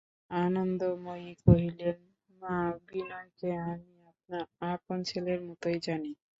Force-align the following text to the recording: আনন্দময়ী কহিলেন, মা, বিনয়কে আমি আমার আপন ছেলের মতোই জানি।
আনন্দময়ী 0.31 1.31
কহিলেন, 1.43 1.97
মা, 2.41 2.55
বিনয়কে 2.87 3.49
আমি 3.65 3.93
আমার 4.09 4.41
আপন 4.71 4.97
ছেলের 5.09 5.39
মতোই 5.47 5.77
জানি। 5.87 6.11